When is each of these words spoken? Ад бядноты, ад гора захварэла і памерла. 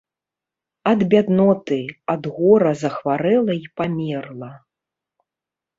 Ад 0.91 0.99
бядноты, 1.11 1.77
ад 2.15 2.23
гора 2.39 2.71
захварэла 2.83 3.53
і 3.61 3.73
памерла. 3.79 4.51